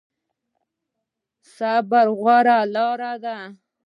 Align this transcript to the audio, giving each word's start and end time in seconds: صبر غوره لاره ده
صبر 1.55 2.05
غوره 2.19 2.57
لاره 2.73 3.13
ده 3.23 3.37